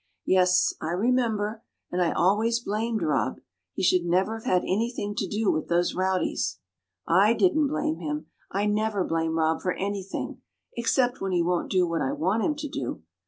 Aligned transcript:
"Yes, 0.25 0.73
I 0.81 0.93
remember, 0.93 1.61
and 1.91 2.01
I 2.01 2.11
always 2.11 2.59
blamed 2.59 3.03
Rob. 3.03 3.39
He 3.75 3.83
should 3.83 4.03
never 4.03 4.39
have 4.39 4.45
had 4.45 4.63
anything 4.63 5.13
to 5.13 5.27
do 5.27 5.51
with 5.51 5.67
those 5.67 5.93
rowdies." 5.93 6.57
"I 7.07 7.35
didn't 7.35 7.67
blame 7.67 7.99
him; 7.99 8.25
I 8.49 8.65
never 8.65 9.03
blame 9.03 9.37
Rob 9.37 9.61
for 9.61 9.73
anything, 9.73 10.41
except 10.75 11.21
when 11.21 11.33
he 11.33 11.43
won't 11.43 11.69
do 11.69 11.85
what 11.85 12.01
I 12.01 12.13
want 12.13 12.41
him 12.43 12.55
to 12.55 12.67
do. 12.67 13.03